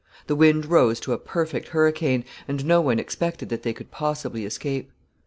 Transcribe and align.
The 0.25 0.35
wind 0.35 0.65
rose 0.65 0.99
to 1.01 1.13
a 1.13 1.19
perfect 1.19 1.67
hurricane, 1.67 2.25
and 2.47 2.65
no 2.65 2.81
one 2.81 2.97
expected 2.97 3.49
that 3.49 3.61
they 3.61 3.71
could 3.71 3.91
possibly 3.91 4.45
escape. 4.45 4.91